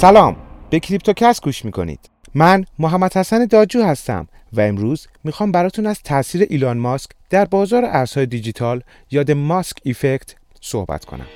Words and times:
سلام. 0.00 0.36
به 0.70 0.80
کریپتوکس 0.80 1.40
گوش 1.40 1.64
می‌کنید. 1.64 2.00
من 2.34 2.64
محمد 2.78 3.16
حسن 3.16 3.46
داجو 3.46 3.82
هستم 3.82 4.28
و 4.52 4.60
امروز 4.60 5.08
می‌خوام 5.24 5.52
براتون 5.52 5.86
از 5.86 6.02
تاثیر 6.02 6.46
ایلان 6.50 6.78
ماسک 6.78 7.10
در 7.30 7.44
بازار 7.44 7.84
ارزهای 7.84 8.26
دیجیتال 8.26 8.82
یا 9.10 9.22
د 9.22 9.30
ماسک 9.30 9.76
ایفکت 9.82 10.34
صحبت 10.60 11.04
کنم. 11.04 11.26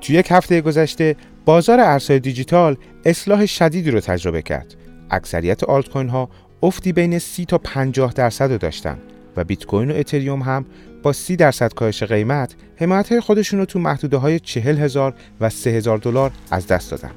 تو 0.00 0.12
یک 0.12 0.26
هفته 0.30 0.60
گذشته 0.60 1.16
بازار 1.44 1.80
ارزهای 1.80 2.20
دیجیتال 2.20 2.76
اصلاح 3.04 3.46
شدیدی 3.46 3.90
رو 3.90 4.00
تجربه 4.00 4.42
کرد. 4.42 4.74
اکثریت 5.10 5.64
آلت 5.64 5.88
کوین 5.88 6.08
ها 6.08 6.28
افتی 6.62 6.92
بین 6.92 7.18
30 7.18 7.44
تا 7.44 7.58
50 7.58 8.12
درصد 8.12 8.52
رو 8.52 8.58
داشتن. 8.58 8.98
و 9.36 9.44
بیت 9.44 9.66
کوین 9.66 9.90
و 9.90 9.94
اتریوم 9.94 10.42
هم 10.42 10.66
با 11.02 11.12
30 11.12 11.36
درصد 11.36 11.74
کاهش 11.74 12.02
قیمت 12.02 12.54
حمایت 12.76 13.20
خودشون 13.20 13.58
رو 13.58 13.64
تو 13.64 13.78
محدوده 13.78 14.16
های 14.16 14.40
40 14.40 14.78
هزار 14.78 15.14
و 15.40 15.50
3 15.50 15.70
هزار 15.70 15.98
دلار 15.98 16.30
از 16.50 16.66
دست 16.66 16.90
دادن. 16.90 17.10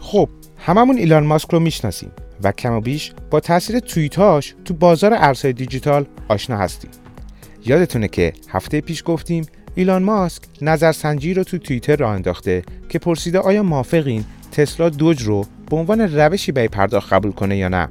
خب 0.00 0.28
هممون 0.58 0.96
ایلان 0.96 1.26
ماسک 1.26 1.50
رو 1.50 1.60
می‌شناسیم 1.60 2.10
و 2.42 2.52
کم 2.52 2.72
و 2.72 2.80
بیش 2.80 3.12
با 3.30 3.40
تاثیر 3.40 3.78
توییتاش 3.78 4.54
تو 4.64 4.74
بازار 4.74 5.14
ارزهای 5.14 5.52
دیجیتال 5.52 6.06
آشنا 6.28 6.56
هستیم. 6.56 6.90
یادتونه 7.66 8.08
که 8.08 8.32
هفته 8.48 8.80
پیش 8.80 9.02
گفتیم 9.06 9.46
ایلان 9.74 10.02
ماسک 10.02 10.42
نظرسنجی 10.62 11.34
رو 11.34 11.44
تو 11.44 11.58
توییتر 11.58 11.96
راه 11.96 12.10
انداخته 12.10 12.62
که 12.88 12.98
پرسیده 12.98 13.38
آیا 13.38 13.62
موافقین 13.62 14.24
تسلا 14.52 14.88
دوج 14.88 15.22
رو 15.22 15.44
به 15.70 15.76
عنوان 15.76 16.00
روشی 16.00 16.52
برای 16.52 16.68
پرداخت 16.68 17.12
قبول 17.12 17.32
کنه 17.32 17.56
یا 17.56 17.68
نه 17.68 17.88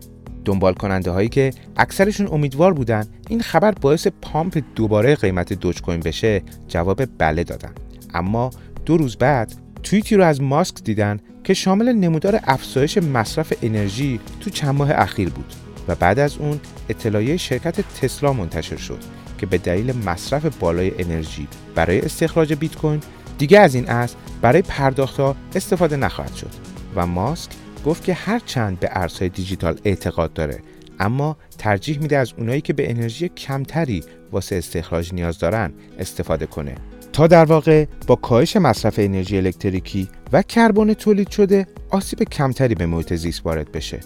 دنبال 0.47 0.73
کننده 0.73 1.11
هایی 1.11 1.29
که 1.29 1.51
اکثرشون 1.77 2.27
امیدوار 2.31 2.73
بودن 2.73 3.05
این 3.29 3.41
خبر 3.41 3.71
باعث 3.71 4.07
پامپ 4.21 4.63
دوباره 4.75 5.15
قیمت 5.15 5.53
دوج 5.53 5.81
کوین 5.81 5.99
بشه 5.99 6.41
جواب 6.67 7.01
بله 7.17 7.43
دادن. 7.43 7.71
اما 8.13 8.49
دو 8.85 8.97
روز 8.97 9.15
بعد 9.15 9.53
توییتی 9.83 10.15
رو 10.15 10.23
از 10.23 10.41
ماسک 10.41 10.83
دیدن 10.83 11.19
که 11.43 11.53
شامل 11.53 11.91
نمودار 11.91 12.39
افزایش 12.43 12.97
مصرف 12.97 13.53
انرژی 13.61 14.19
تو 14.39 14.49
چند 14.49 14.75
ماه 14.75 14.91
اخیر 14.91 15.29
بود 15.29 15.53
و 15.87 15.95
بعد 15.95 16.19
از 16.19 16.37
اون 16.37 16.59
اطلاعیه 16.89 17.37
شرکت 17.37 17.81
تسلا 18.01 18.33
منتشر 18.33 18.77
شد 18.77 18.99
که 19.37 19.45
به 19.45 19.57
دلیل 19.57 19.95
مصرف 20.05 20.57
بالای 20.59 20.91
انرژی 20.99 21.47
برای 21.75 22.01
استخراج 22.01 22.53
بیت 22.53 22.75
کوین 22.75 22.99
دیگه 23.37 23.59
از 23.59 23.75
این 23.75 23.89
اصل 23.89 24.15
برای 24.41 24.61
پرداخت 24.61 25.19
ها 25.19 25.35
استفاده 25.55 25.95
نخواهد 25.95 26.35
شد 26.35 26.51
و 26.95 27.07
ماسک 27.07 27.51
گفت 27.85 28.03
که 28.03 28.13
هر 28.13 28.39
چند 28.39 28.79
به 28.79 28.89
ارزهای 28.91 29.29
دیجیتال 29.29 29.79
اعتقاد 29.85 30.33
داره 30.33 30.59
اما 30.99 31.37
ترجیح 31.57 31.99
میده 31.99 32.17
از 32.17 32.33
اونایی 32.37 32.61
که 32.61 32.73
به 32.73 32.89
انرژی 32.91 33.29
کمتری 33.29 34.03
واسه 34.31 34.55
استخراج 34.55 35.13
نیاز 35.13 35.39
دارن 35.39 35.73
استفاده 35.99 36.45
کنه. 36.45 36.75
تا 37.13 37.27
در 37.27 37.45
واقع 37.45 37.85
با 38.07 38.15
کاهش 38.15 38.55
مصرف 38.55 38.95
انرژی 38.97 39.37
الکتریکی 39.37 40.09
و 40.31 40.41
کربن 40.41 40.93
تولید 40.93 41.29
شده 41.29 41.67
آسیب 41.89 42.23
کمتری 42.23 42.75
به 42.75 42.85
محیط 42.85 43.13
زیست 43.13 43.45
وارد 43.45 43.71
بشه. 43.71 43.99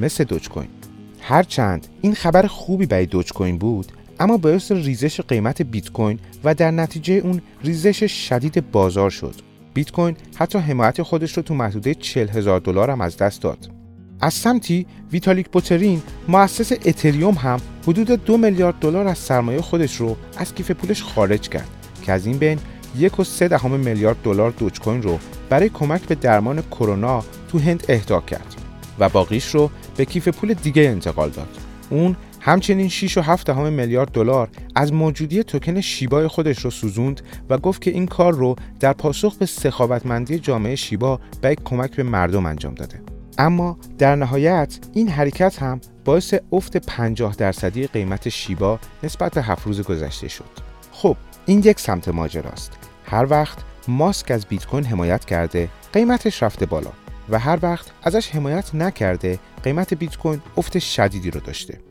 مثل 0.00 0.24
دوج 0.24 0.48
کوین 0.48 0.68
هرچند 1.20 1.86
این 2.00 2.14
خبر 2.14 2.46
خوبی 2.46 2.86
برای 2.86 3.06
دوج 3.06 3.32
کوین 3.32 3.58
بود 3.58 3.92
اما 4.20 4.36
باعث 4.36 4.72
ریزش 4.72 5.20
قیمت 5.20 5.62
بیت 5.62 5.92
کوین 5.92 6.18
و 6.44 6.54
در 6.54 6.70
نتیجه 6.70 7.14
اون 7.14 7.40
ریزش 7.64 8.28
شدید 8.28 8.70
بازار 8.70 9.10
شد. 9.10 9.47
بیت 9.74 9.90
کوین 9.90 10.16
حتی 10.36 10.58
حمایت 10.58 11.02
خودش 11.02 11.36
رو 11.36 11.42
تو 11.42 11.54
محدوده 11.54 11.94
40 11.94 12.28
هزار 12.28 12.60
دلار 12.60 12.90
هم 12.90 13.00
از 13.00 13.16
دست 13.16 13.42
داد. 13.42 13.70
از 14.20 14.34
سمتی 14.34 14.86
ویتالیک 15.12 15.48
بوترین 15.48 16.02
مؤسس 16.28 16.72
اتریوم 16.72 17.34
هم 17.34 17.60
حدود 17.82 18.10
دو 18.10 18.36
میلیارد 18.36 18.74
دلار 18.80 19.06
از 19.06 19.18
سرمایه 19.18 19.60
خودش 19.60 19.96
رو 19.96 20.16
از 20.36 20.54
کیف 20.54 20.70
پولش 20.70 21.02
خارج 21.02 21.48
کرد 21.48 21.68
که 22.02 22.12
از 22.12 22.26
این 22.26 22.38
بین 22.38 22.58
یک 22.96 23.20
و 23.20 23.24
سه 23.24 23.48
دهم 23.48 23.70
میلیارد 23.70 24.16
دلار 24.24 24.50
دوج 24.50 24.80
کوین 24.80 25.02
رو 25.02 25.18
برای 25.48 25.68
کمک 25.68 26.02
به 26.02 26.14
درمان 26.14 26.62
کرونا 26.62 27.24
تو 27.48 27.58
هند 27.58 27.84
اهدا 27.88 28.20
کرد 28.20 28.54
و 28.98 29.08
باقیش 29.08 29.54
رو 29.54 29.70
به 29.96 30.04
کیف 30.04 30.28
پول 30.28 30.54
دیگه 30.54 30.82
انتقال 30.82 31.30
داد. 31.30 31.48
اون 31.90 32.16
همچنین 32.48 32.88
6 32.88 33.18
و 33.18 33.20
7 33.20 33.50
میلیارد 33.50 34.10
دلار 34.10 34.48
از 34.74 34.92
موجودی 34.92 35.42
توکن 35.42 35.80
شیبای 35.80 36.28
خودش 36.28 36.58
رو 36.58 36.70
سوزوند 36.70 37.20
و 37.50 37.58
گفت 37.58 37.82
که 37.82 37.90
این 37.90 38.06
کار 38.06 38.34
رو 38.34 38.56
در 38.80 38.92
پاسخ 38.92 39.36
به 39.36 39.46
سخاوتمندی 39.46 40.38
جامعه 40.38 40.76
شیبا 40.76 41.20
به 41.40 41.54
کمک 41.54 41.96
به 41.96 42.02
مردم 42.02 42.46
انجام 42.46 42.74
داده. 42.74 43.00
اما 43.38 43.78
در 43.98 44.16
نهایت 44.16 44.78
این 44.94 45.08
حرکت 45.08 45.62
هم 45.62 45.80
باعث 46.04 46.34
افت 46.52 46.76
50 46.76 47.34
درصدی 47.34 47.86
قیمت 47.86 48.28
شیبا 48.28 48.78
نسبت 49.02 49.34
به 49.34 49.42
هفت 49.42 49.66
روز 49.66 49.82
گذشته 49.82 50.28
شد. 50.28 50.50
خب 50.92 51.16
این 51.46 51.62
یک 51.64 51.80
سمت 51.80 52.08
ماجراست. 52.08 52.72
هر 53.04 53.26
وقت 53.30 53.58
ماسک 53.88 54.30
از 54.30 54.46
بیت 54.46 54.66
کوین 54.66 54.84
حمایت 54.84 55.24
کرده 55.24 55.68
قیمتش 55.92 56.42
رفته 56.42 56.66
بالا 56.66 56.90
و 57.28 57.38
هر 57.38 57.58
وقت 57.62 57.86
ازش 58.02 58.30
حمایت 58.30 58.74
نکرده 58.74 59.38
قیمت 59.62 59.94
بیت 59.94 60.16
کوین 60.16 60.40
افت 60.56 60.78
شدیدی 60.78 61.30
رو 61.30 61.40
داشته. 61.40 61.87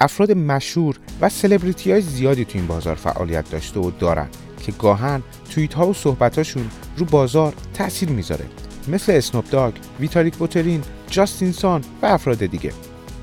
افراد 0.00 0.32
مشهور 0.32 0.98
و 1.20 1.28
سلبریتی 1.28 1.92
های 1.92 2.00
زیادی 2.00 2.44
تو 2.44 2.58
این 2.58 2.66
بازار 2.66 2.94
فعالیت 2.94 3.50
داشته 3.50 3.80
و 3.80 3.90
دارن 3.90 4.28
که 4.66 4.72
گاهن 4.72 5.22
توییت 5.50 5.74
ها 5.74 5.88
و 5.88 5.94
صحبتاشون 5.94 6.70
رو 6.96 7.06
بازار 7.06 7.54
تاثیر 7.74 8.08
می‌ذاره 8.08 8.44
مثل 8.88 9.12
اسنوپ 9.12 9.50
داگ، 9.50 9.74
ویتالیک 10.00 10.36
بوترین، 10.36 10.82
جاستین 11.10 11.52
سان 11.52 11.84
و 12.02 12.06
افراد 12.06 12.46
دیگه. 12.46 12.72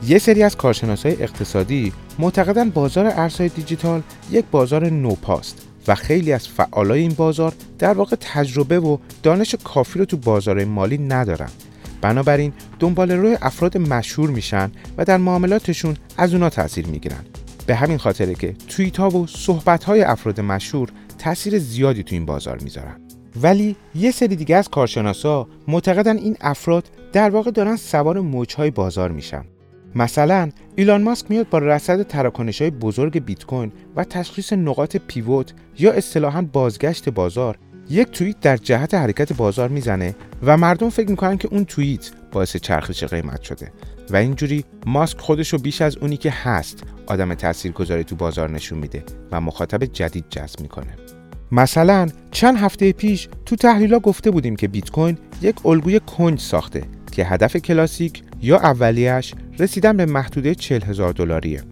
یه 0.07 0.19
سری 0.19 0.43
از 0.43 0.57
کارشناسای 0.57 1.23
اقتصادی 1.23 1.93
معتقدن 2.19 2.69
بازار 2.69 3.05
ارزهای 3.05 3.49
دیجیتال 3.49 4.01
یک 4.31 4.45
بازار 4.51 4.89
نوپاست 4.89 5.67
و 5.87 5.95
خیلی 5.95 6.31
از 6.31 6.47
فعالای 6.47 7.01
این 7.01 7.13
بازار 7.13 7.53
در 7.79 7.93
واقع 7.93 8.15
تجربه 8.19 8.79
و 8.79 8.97
دانش 9.23 9.55
کافی 9.63 9.99
رو 9.99 10.05
تو 10.05 10.17
بازار 10.17 10.65
مالی 10.65 10.97
ندارن 10.97 11.49
بنابراین 12.05 12.53
دنبال 12.79 13.11
روی 13.11 13.37
افراد 13.41 13.77
مشهور 13.77 14.29
میشن 14.29 14.71
و 14.97 15.05
در 15.05 15.17
معاملاتشون 15.17 15.95
از 16.17 16.33
اونا 16.33 16.49
تاثیر 16.49 16.87
می‌گیرن. 16.87 17.25
به 17.67 17.75
همین 17.75 17.97
خاطره 17.97 18.35
که 18.35 18.53
توییت 18.67 18.97
ها 18.97 19.09
و 19.09 19.27
صحبت 19.27 19.83
های 19.83 20.01
افراد 20.01 20.41
مشهور 20.41 20.89
تاثیر 21.17 21.59
زیادی 21.59 22.03
تو 22.03 22.15
این 22.15 22.25
بازار 22.25 22.57
می‌ذارن. 22.63 23.01
ولی 23.41 23.75
یه 23.95 24.11
سری 24.11 24.35
دیگه 24.35 24.55
از 24.55 24.69
کارشناسا 24.69 25.47
معتقدن 25.67 26.17
این 26.17 26.37
افراد 26.41 26.89
در 27.13 27.29
واقع 27.29 27.51
دارن 27.51 27.75
سوار 27.75 28.19
موجهای 28.19 28.71
بازار 28.71 29.11
میشن. 29.11 29.45
مثلا 29.95 30.49
ایلان 30.75 31.03
ماسک 31.03 31.31
میاد 31.31 31.49
با 31.49 31.57
رصد 31.57 32.03
تراکنش 32.03 32.61
های 32.61 32.71
بزرگ 32.71 33.25
بیت 33.25 33.45
کوین 33.45 33.71
و 33.95 34.03
تشخیص 34.03 34.53
نقاط 34.53 34.97
پیوت 34.97 35.53
یا 35.79 35.91
اصطلاحا 35.91 36.41
بازگشت 36.53 37.09
بازار 37.09 37.57
یک 37.89 38.11
توییت 38.11 38.39
در 38.39 38.57
جهت 38.57 38.93
حرکت 38.93 39.33
بازار 39.33 39.69
می‌زنه 39.69 40.15
و 40.43 40.57
مردم 40.57 40.89
فکر 40.89 41.09
می‌کنن 41.09 41.37
که 41.37 41.47
اون 41.51 41.65
توییت 41.65 42.11
باعث 42.31 42.57
چرخش 42.57 43.03
قیمت 43.03 43.41
شده. 43.41 43.71
و 44.09 44.15
اینجوری 44.15 44.65
ماسک 44.85 45.19
خودش 45.19 45.53
رو 45.53 45.59
بیش 45.59 45.81
از 45.81 45.97
اونی 45.97 46.17
که 46.17 46.31
هست 46.31 46.83
آدم 47.07 47.33
تاثیرگذاری 47.33 48.03
تو 48.03 48.15
بازار 48.15 48.49
نشون 48.49 48.79
میده 48.79 49.03
و 49.31 49.41
مخاطب 49.41 49.85
جدید 49.85 50.25
جذب 50.29 50.59
می‌کنه. 50.61 50.95
مثلا 51.51 52.09
چند 52.31 52.57
هفته 52.57 52.91
پیش 52.91 53.27
تو 53.45 53.55
تحلیلا 53.55 53.99
گفته 53.99 54.31
بودیم 54.31 54.55
که 54.55 54.67
بیت 54.67 54.89
کوین 54.91 55.17
یک 55.41 55.65
الگوی 55.65 55.99
کنج 55.99 56.39
ساخته 56.39 56.83
که 57.11 57.25
هدف 57.25 57.57
کلاسیک 57.57 58.23
یا 58.41 58.57
اولیش 58.57 59.33
رسیدن 59.59 59.97
به 59.97 60.05
محدوده 60.05 60.55
40 60.55 60.81
هزار 60.81 61.13
دلاریه. 61.13 61.63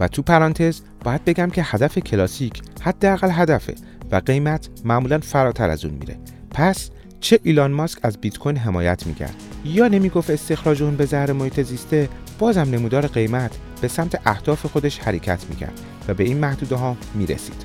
و 0.00 0.08
تو 0.08 0.22
پرانتز 0.22 0.80
باید 1.04 1.24
بگم 1.24 1.50
که 1.50 1.62
هدف 1.64 1.98
کلاسیک 1.98 2.62
حداقل 2.82 3.30
هدفه. 3.32 3.74
و 4.14 4.20
قیمت 4.26 4.68
معمولا 4.84 5.18
فراتر 5.18 5.70
از 5.70 5.84
اون 5.84 5.94
میره. 5.94 6.18
پس 6.50 6.90
چه 7.20 7.40
ایلان 7.42 7.72
ماسک 7.72 7.98
از 8.02 8.18
بیت 8.18 8.38
کوین 8.38 8.56
حمایت 8.56 9.06
می‌کرد؟ 9.06 9.34
یا 9.64 9.88
نمی‌گفت 9.88 10.30
استخراج 10.30 10.82
اون 10.82 10.96
به 10.96 11.04
زهر 11.04 11.32
محیط 11.32 11.62
زیسته 11.62 12.08
بازم 12.38 12.60
نمودار 12.60 13.06
قیمت 13.06 13.58
به 13.80 13.88
سمت 13.88 14.20
اهداف 14.26 14.66
خودش 14.66 14.98
حرکت 14.98 15.44
می‌کرد 15.50 15.80
و 16.08 16.14
به 16.14 16.24
این 16.24 16.38
محدوده 16.38 16.76
ها 16.76 16.96
می‌رسید. 17.14 17.64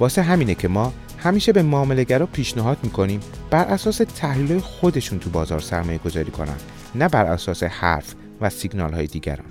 واسه 0.00 0.22
همینه 0.22 0.54
که 0.54 0.68
ما 0.68 0.92
همیشه 1.18 1.52
به 1.52 1.62
معاملهگرا 1.62 2.26
پیشنهاد 2.26 2.78
می‌کنیم 2.82 3.20
بر 3.50 3.64
اساس 3.64 3.96
تحلیل 3.96 4.58
خودشون 4.58 5.18
تو 5.18 5.30
بازار 5.30 5.60
سرمایه 5.60 5.98
گذاری 5.98 6.30
کنن 6.30 6.56
نه 6.94 7.08
بر 7.08 7.26
اساس 7.26 7.62
حرف 7.62 8.14
و 8.40 8.50
سیگنال 8.50 8.92
های 8.92 9.06
دیگران. 9.06 9.50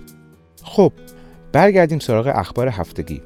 خب 0.63 0.93
برگردیم 1.51 1.99
سراغ 1.99 2.27
اخبار 2.35 2.67
هفتگی. 2.67 3.21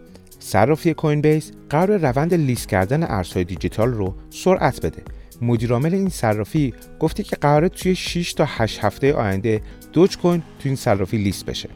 صرافی 0.50 0.94
کوین 0.94 1.22
بیس 1.22 1.52
قرار 1.70 1.98
روند 1.98 2.34
لیست 2.34 2.70
کردن 2.70 3.04
ارزهای 3.04 3.44
دیجیتال 3.44 3.90
رو 3.90 4.16
سرعت 4.30 4.86
بده. 4.86 5.02
مدیرعامل 5.42 5.94
این 5.94 6.10
صرافی 6.10 6.74
گفته 7.00 7.24
که 7.24 7.36
قراره 7.36 7.70
توی 7.70 7.96
6 7.96 8.34
تا 8.34 8.46
8 8.48 8.80
هفته 8.80 9.14
آینده 9.14 9.62
دوج 9.94 10.18
کوین 10.18 10.40
تو 10.40 10.70
این 10.70 10.76
صرافی 10.76 11.18
لیست 11.18 11.46
بشه. 11.46 11.70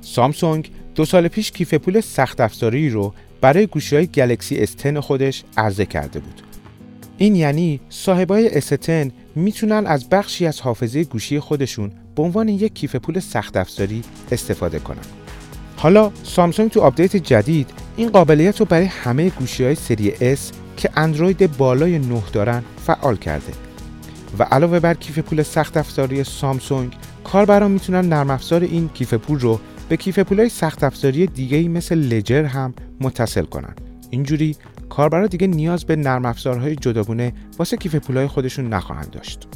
سامسونگ 0.00 0.70
دو 0.94 1.04
سال 1.04 1.28
پیش 1.28 1.50
کیف 1.50 1.74
پول 1.74 2.00
سخت 2.00 2.40
افزاری 2.40 2.90
رو 2.90 3.14
برای 3.40 3.66
گوشی 3.66 3.96
های 3.96 4.06
گلکسی 4.06 4.66
S10 4.66 4.96
خودش 4.96 5.44
عرضه 5.56 5.86
کرده 5.86 6.20
بود. 6.20 6.42
این 7.18 7.34
یعنی 7.34 7.80
صاحبای 7.88 8.60
S10 8.60 9.10
می‌تونن 9.36 9.86
از 9.86 10.08
بخشی 10.08 10.46
از 10.46 10.60
حافظه 10.60 11.04
گوشی 11.04 11.40
خودشون 11.40 11.92
به 12.16 12.22
عنوان 12.22 12.48
یک 12.48 12.74
کیف 12.74 12.96
پول 12.96 13.18
سخت 13.18 13.56
افزاری 13.56 14.02
استفاده 14.32 14.78
کنن. 14.78 15.04
حالا 15.76 16.12
سامسونگ 16.22 16.70
تو 16.70 16.80
update 16.80 17.16
جدید 17.16 17.79
این 17.96 18.10
قابلیت 18.10 18.60
رو 18.60 18.66
برای 18.66 18.86
همه 18.86 19.28
گوشی 19.28 19.64
های 19.64 19.74
سری 19.74 20.36
S 20.36 20.40
که 20.76 20.90
اندروید 20.96 21.56
بالای 21.56 21.98
9 21.98 22.22
دارن 22.32 22.62
فعال 22.86 23.16
کرده. 23.16 23.52
و 24.38 24.42
علاوه 24.42 24.80
بر 24.80 24.94
کیف 24.94 25.18
پول 25.18 25.42
سخت 25.42 25.76
افزاری 25.76 26.24
سامسونگ 26.24 26.92
کاربران 27.24 27.70
می‌تونن 27.70 28.08
نرم 28.08 28.30
افزار 28.30 28.62
این 28.62 28.88
کیف 28.88 29.14
پول 29.14 29.40
رو 29.40 29.60
به 29.88 29.96
کیف 29.96 30.18
پولای 30.18 30.48
سخت 30.48 30.84
افزاری 30.84 31.26
دیگه 31.26 31.56
ای 31.56 31.68
مثل 31.68 31.94
Ledger 31.94 32.44
هم 32.44 32.74
متصل 33.00 33.44
کنن. 33.44 33.74
اینجوری 34.10 34.56
کاربرا 34.88 35.26
دیگه 35.26 35.46
نیاز 35.46 35.84
به 35.84 35.96
نرم 35.96 36.24
افزارهای 36.24 36.76
جداگونه 36.76 37.32
واسه 37.58 37.76
کیف 37.76 37.94
پولای 37.94 38.26
خودشون 38.26 38.68
نخواهند 38.68 39.10
داشت. 39.10 39.48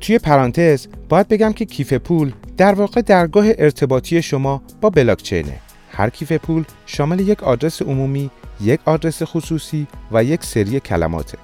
توی 0.00 0.18
پرانتز 0.18 0.86
باید 1.08 1.28
بگم 1.28 1.52
که 1.52 1.64
کیف 1.64 1.92
پول 1.92 2.32
در 2.56 2.74
واقع 2.74 3.00
درگاه 3.00 3.46
ارتباطی 3.58 4.22
شما 4.22 4.62
با 4.80 4.90
بلاکچینه. 4.90 5.60
هر 5.96 6.10
کیف 6.10 6.32
پول 6.32 6.64
شامل 6.86 7.20
یک 7.20 7.42
آدرس 7.42 7.82
عمومی، 7.82 8.30
یک 8.60 8.80
آدرس 8.84 9.22
خصوصی 9.22 9.86
و 10.12 10.24
یک 10.24 10.44
سری 10.44 10.80
کلماته. 10.80 11.38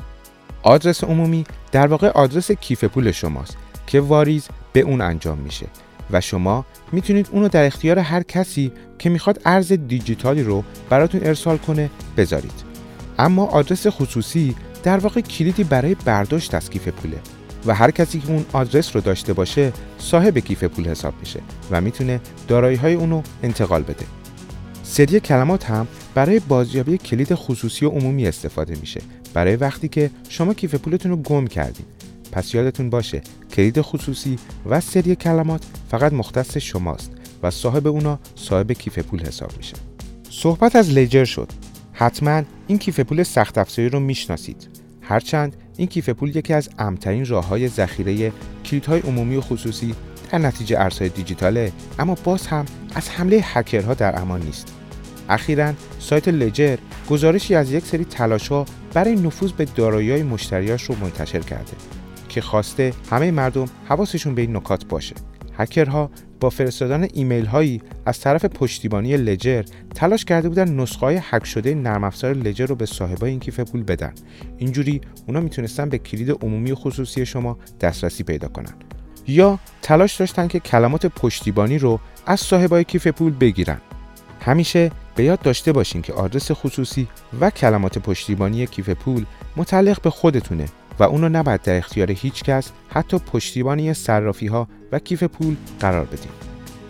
آدرس 0.63 1.05
عمومی 1.05 1.45
در 1.73 1.87
واقع 1.87 2.09
آدرس 2.09 2.53
کیف 2.53 2.85
پول 2.85 3.13
شماست 3.13 3.57
که 3.87 4.01
واریز 4.01 4.49
به 4.73 4.81
اون 4.81 5.01
انجام 5.01 5.39
میشه 5.39 5.67
و 6.11 6.21
شما 6.21 6.65
می‌تونید 6.93 7.29
اونو 7.33 7.49
در 7.49 7.67
اختیار 7.67 7.99
هر 7.99 8.23
کسی 8.23 8.73
که 8.99 9.11
می‌خواد 9.11 9.41
ارز 9.45 9.73
دیجیتالی 9.73 10.43
رو 10.43 10.65
براتون 10.91 11.21
ارسال 11.25 11.59
کنه 11.59 11.91
بذارید. 12.17 12.65
اما 13.19 13.47
آدرس 13.47 13.87
خصوصی 13.87 14.55
در 14.83 14.99
واقع 14.99 15.21
کلیدی 15.21 15.65
برای 15.65 15.95
برداشت 15.95 16.55
از 16.55 16.71
کیف 16.71 16.89
پوله 16.89 17.19
و 17.67 17.75
هر 17.75 17.91
کسی 17.91 18.21
که 18.21 18.29
اون 18.29 18.45
آدرس 18.53 18.97
رو 18.97 19.03
داشته 19.03 19.33
باشه 19.33 19.73
صاحب 19.99 20.39
کیف 20.39 20.65
پول 20.65 20.89
حساب 20.89 21.15
میشه 21.21 21.41
و 21.71 21.81
می‌تونه 21.81 22.21
دارایی 22.49 22.77
های 22.77 22.95
اونو 22.95 23.23
انتقال 23.43 23.83
بده. 23.83 24.07
سری 24.93 25.21
کلمات 25.21 25.71
هم 25.71 25.89
برای 26.15 26.41
بازیابی 26.41 26.99
کلید 26.99 27.35
خصوصی 27.35 27.87
و 27.87 27.89
عمومی 27.89 28.27
استفاده 28.27 28.75
میشه. 28.81 29.01
برای 29.35 29.57
وقتی 29.57 29.89
که 29.89 30.11
شما 30.29 30.55
کیف 30.55 30.75
پولتون 30.75 31.11
رو 31.11 31.17
گم 31.17 31.47
کردید 31.47 31.87
پس 32.33 32.55
یادتون 32.55 32.91
باشه 32.91 33.21
کلید 33.53 33.81
خصوصی 33.81 34.39
و 34.67 34.81
سری 34.81 35.17
کلمات 35.17 35.65
فقط 35.91 36.13
مختص 36.13 36.57
شماست 36.57 37.13
و 37.43 37.51
صاحب 37.51 37.87
اونا 37.87 38.19
صاحب 38.35 38.73
کیف 38.73 38.99
پول 38.99 39.21
حساب 39.21 39.57
میشه. 39.57 39.77
صحبت 40.31 40.77
از 40.77 40.91
لجر 40.91 41.25
شد. 41.25 41.49
حتما 41.93 42.43
این 42.67 42.79
کیف 42.79 43.01
پول 43.01 43.23
سخت 43.23 43.59
افزاری 43.59 43.89
رو 43.89 44.01
می‌شناسید. 44.01 44.69
هرچند 45.03 45.57
این 45.77 45.89
کیف 45.89 46.09
پول 46.09 46.37
یکی 46.37 46.53
از 46.53 46.69
امترین 46.79 47.27
راه 47.27 47.47
های 47.47 47.69
ذخیره 47.69 48.33
کلیدهای 48.65 49.01
عمومی 49.01 49.37
و 49.37 49.41
خصوصی 49.41 49.95
در 50.31 50.39
نتیجه 50.39 50.81
ارزهای 50.81 51.09
دیجیتاله 51.09 51.73
اما 51.99 52.17
باز 52.25 52.47
هم 52.47 52.65
از 52.95 53.11
حمله 53.11 53.41
هکرها 53.43 53.95
در 53.95 54.21
امان 54.21 54.43
نیست. 54.43 54.82
اخیرا 55.29 55.73
سایت 55.99 56.29
لجر 56.29 56.77
گزارشی 57.11 57.55
از 57.55 57.73
یک 57.73 57.85
سری 57.85 58.05
تلاشها 58.05 58.67
برای 58.95 59.15
نفوذ 59.15 59.53
به 59.53 59.65
دارایی‌های 59.65 60.23
مشتریاش 60.23 60.83
رو 60.83 60.95
منتشر 61.01 61.39
کرده 61.41 61.73
که 62.29 62.41
خواسته 62.41 62.93
همه 63.11 63.31
مردم 63.31 63.67
حواسشون 63.89 64.35
به 64.35 64.43
این 64.43 64.57
نکات 64.57 64.85
باشه. 64.85 65.15
هکرها 65.59 66.11
با 66.41 66.51
فرستادن 66.51 67.09
ایمیل 67.15 67.47
هایی 67.47 67.81
از 68.07 68.21
طرف 68.21 68.45
پشتیبانی 68.45 69.17
لجر 69.17 69.63
تلاش 69.95 70.25
کرده 70.25 70.49
بودن 70.49 70.75
نسخه 70.75 71.01
های 71.01 71.21
هک 71.23 71.45
شده 71.45 71.75
نرم 71.75 72.05
افزار 72.05 72.35
لجر 72.35 72.67
رو 72.67 72.75
به 72.75 72.87
صاحبای 72.87 73.31
این 73.31 73.41
کیف 73.41 73.61
پول 73.61 73.83
بدن. 73.83 74.13
اینجوری 74.59 75.01
اونا 75.27 75.41
می‌تونستن 75.41 75.89
به 75.89 75.99
کلید 75.99 76.31
عمومی 76.31 76.73
و 76.73 76.75
خصوصی 76.75 77.27
شما 77.27 77.59
دسترسی 77.81 78.23
پیدا 78.23 78.49
کنن. 78.49 78.75
یا 79.27 79.59
تلاش 79.83 80.17
داشتن 80.17 80.49
که 80.49 80.61
کلمات 80.61 81.07
پشتیبانی 81.07 81.79
رو 81.79 82.01
از 82.27 82.41
صاحبای 82.41 82.85
کیف 82.85 83.07
پول 83.07 83.33
بگیرن. 83.33 83.81
همیشه 84.41 84.91
به 85.17 85.25
یاد 85.25 85.41
داشته 85.41 85.73
باشین 85.73 86.03
که 86.03 86.13
آدرس 86.13 86.53
خصوصی 86.53 87.09
و 87.41 87.51
کلمات 87.51 87.99
پشتیبانی 87.99 88.67
کیف 88.67 88.89
پول 88.89 89.25
متعلق 89.57 90.03
به 90.03 90.11
خودتونه 90.11 90.67
و 90.99 91.03
اونو 91.03 91.29
نباید 91.29 91.63
در 91.63 91.77
اختیار 91.77 92.11
هیچ 92.11 92.43
کس 92.43 92.71
حتی 92.89 93.19
پشتیبانی 93.19 93.95
صرافی 93.95 94.47
ها 94.47 94.69
و 94.93 94.99
کیف 94.99 95.23
پول 95.23 95.57
قرار 95.81 96.05
بدیم. 96.05 96.33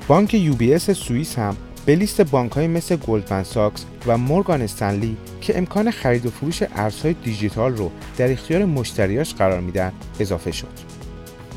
بانک 0.09 0.35
یو 0.35 0.79
سوئیس 0.79 1.39
هم 1.39 1.57
به 1.87 1.97
لیست 1.97 2.21
بانک 2.21 2.53
های 2.53 2.67
مثل 2.67 2.97
گلدمن 2.97 3.43
ساکس 3.43 3.85
و 4.07 4.19
مورگان 4.19 4.63
استنلی 4.63 5.17
که 5.41 5.59
امکان 5.59 5.91
خرید 5.91 6.27
و 6.27 6.31
فروش 6.31 6.63
ارزهای 6.77 7.15
دیجیتال 7.15 7.77
رو 7.77 7.91
در 8.19 8.33
اختیار 8.33 8.65
مشتریاش 8.65 9.35
قرار 9.35 9.61
میدن 9.61 9.93
اضافه 10.21 10.53
شد. 10.53 10.92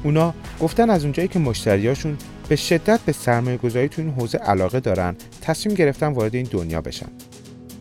اونا 0.04 0.34
گفتن 0.62 0.90
از 0.90 1.04
اونجایی 1.04 1.28
که 1.28 1.40
مشتریاشون 1.40 2.18
به 2.50 2.56
شدت 2.56 3.00
به 3.00 3.12
سرمایه 3.12 3.58
گذاری 3.58 3.90
تو 3.90 4.02
این 4.02 4.12
حوزه 4.12 4.38
علاقه 4.38 4.80
دارن 4.80 5.16
تصمیم 5.42 5.76
گرفتن 5.76 6.08
وارد 6.08 6.36
این 6.36 6.48
دنیا 6.52 6.82
بشن. 6.82 7.10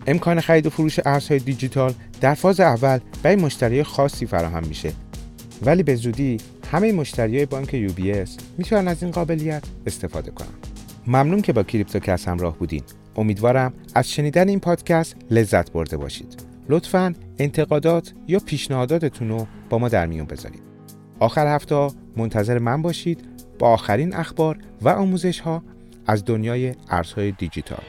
امکان 0.07 0.41
خرید 0.41 0.67
و 0.67 0.71
فروش 0.71 1.01
ارزهای 1.05 1.41
دیجیتال 1.41 1.95
در 2.21 2.35
فاز 2.35 2.61
اول 2.61 2.99
برای 3.23 3.37
مشتری 3.37 3.83
خاصی 3.83 4.27
فراهم 4.27 4.63
میشه. 4.67 4.93
ولی 5.63 5.83
به 5.83 5.95
زودی 5.95 6.37
همه 6.73 6.93
مشتریای 6.93 7.47
بانک 7.47 7.75
UBS 7.75 8.37
می‌تونن 8.59 8.89
از 8.89 9.03
این 9.03 9.13
قابلیت 9.13 9.63
استفاده 9.87 10.31
کنن. 10.31 10.49
ممنون 11.07 11.43
که 11.43 11.53
با 11.53 11.63
کریپتوکست 11.63 12.29
همراه 12.29 12.59
بودین. 12.59 12.83
امیدوارم 13.17 13.73
از 13.95 14.11
شنیدن 14.11 14.49
این 14.49 14.61
پادکست 14.61 15.17
لذت 15.31 15.73
برده 15.73 15.97
باشید. 15.97 16.43
لطفا 16.69 17.15
انتقادات 17.39 18.13
یا 18.29 18.39
پیشنهاداتتون 18.39 19.29
رو 19.29 19.47
با 19.71 19.79
ما 19.79 19.89
در 19.89 20.07
میون 20.07 20.27
بذارید. 20.27 20.74
آخر 21.19 21.55
هفته 21.55 21.89
منتظر 22.17 22.59
من 22.59 22.83
باشید 22.83 23.25
با 23.59 23.69
آخرین 23.69 24.15
اخبار 24.15 24.59
و 24.83 24.89
آموزش 24.89 25.41
ها 25.41 25.63
از 26.07 26.25
دنیای 26.25 26.75
ارزهای 26.91 27.33
دیجیتال. 27.33 27.83